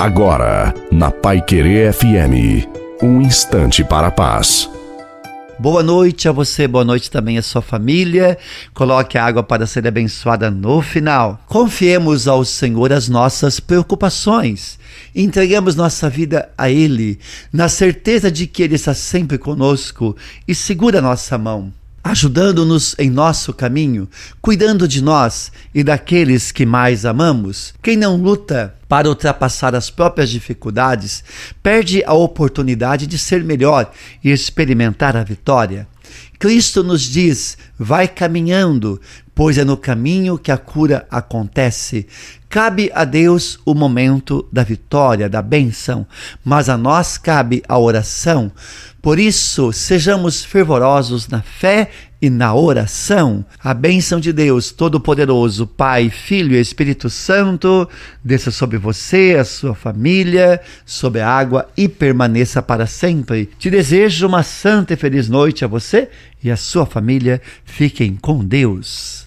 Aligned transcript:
Agora, 0.00 0.72
na 0.90 1.10
Pai 1.10 1.42
Querer 1.42 1.92
FM, 1.92 2.66
um 3.02 3.20
instante 3.20 3.84
para 3.84 4.06
a 4.06 4.10
paz. 4.10 4.66
Boa 5.58 5.82
noite 5.82 6.26
a 6.26 6.32
você, 6.32 6.66
boa 6.66 6.86
noite 6.86 7.10
também 7.10 7.36
à 7.36 7.42
sua 7.42 7.60
família. 7.60 8.38
Coloque 8.72 9.18
a 9.18 9.26
água 9.26 9.42
para 9.42 9.66
ser 9.66 9.86
abençoada 9.86 10.50
no 10.50 10.80
final. 10.80 11.38
Confiemos 11.46 12.26
ao 12.26 12.46
Senhor 12.46 12.94
as 12.94 13.10
nossas 13.10 13.60
preocupações. 13.60 14.78
Entreguemos 15.14 15.76
nossa 15.76 16.08
vida 16.08 16.48
a 16.56 16.70
Ele, 16.70 17.18
na 17.52 17.68
certeza 17.68 18.30
de 18.30 18.46
que 18.46 18.62
Ele 18.62 18.76
está 18.76 18.94
sempre 18.94 19.36
conosco 19.36 20.16
e 20.48 20.54
segura 20.54 21.02
nossa 21.02 21.36
mão 21.36 21.70
ajudando-nos 22.02 22.94
em 22.98 23.10
nosso 23.10 23.52
caminho, 23.52 24.08
cuidando 24.40 24.88
de 24.88 25.02
nós 25.02 25.52
e 25.74 25.84
daqueles 25.84 26.50
que 26.50 26.64
mais 26.64 27.04
amamos. 27.04 27.74
Quem 27.82 27.96
não 27.96 28.16
luta 28.16 28.74
para 28.88 29.08
ultrapassar 29.08 29.74
as 29.74 29.90
próprias 29.90 30.30
dificuldades 30.30 31.22
perde 31.62 32.02
a 32.04 32.12
oportunidade 32.12 33.06
de 33.06 33.18
ser 33.18 33.44
melhor 33.44 33.92
e 34.24 34.30
experimentar 34.30 35.16
a 35.16 35.22
vitória. 35.22 35.86
Cristo 36.38 36.82
nos 36.82 37.02
diz: 37.02 37.56
vai 37.78 38.08
caminhando, 38.08 39.00
pois 39.40 39.56
é 39.56 39.64
no 39.64 39.74
caminho 39.74 40.36
que 40.36 40.52
a 40.52 40.58
cura 40.58 41.06
acontece. 41.10 42.06
Cabe 42.46 42.90
a 42.94 43.06
Deus 43.06 43.58
o 43.64 43.72
momento 43.72 44.46
da 44.52 44.62
vitória, 44.62 45.30
da 45.30 45.40
benção, 45.40 46.06
mas 46.44 46.68
a 46.68 46.76
nós 46.76 47.16
cabe 47.16 47.62
a 47.66 47.78
oração. 47.78 48.52
Por 49.00 49.18
isso, 49.18 49.72
sejamos 49.72 50.44
fervorosos 50.44 51.26
na 51.26 51.40
fé 51.40 51.88
e 52.20 52.28
na 52.28 52.54
oração. 52.54 53.42
A 53.64 53.72
bênção 53.72 54.20
de 54.20 54.30
Deus 54.30 54.72
Todo-Poderoso, 54.72 55.66
Pai, 55.66 56.10
Filho 56.10 56.54
e 56.54 56.60
Espírito 56.60 57.08
Santo, 57.08 57.88
desça 58.22 58.50
sobre 58.50 58.76
você, 58.76 59.38
a 59.40 59.44
sua 59.46 59.74
família, 59.74 60.60
sobre 60.84 61.22
a 61.22 61.30
água 61.30 61.66
e 61.74 61.88
permaneça 61.88 62.60
para 62.60 62.86
sempre. 62.86 63.48
Te 63.58 63.70
desejo 63.70 64.26
uma 64.26 64.42
santa 64.42 64.92
e 64.92 64.98
feliz 64.98 65.30
noite 65.30 65.64
a 65.64 65.68
você 65.68 66.10
e 66.44 66.50
a 66.50 66.58
sua 66.58 66.84
família. 66.84 67.40
Fiquem 67.64 68.16
com 68.16 68.44
Deus. 68.44 69.18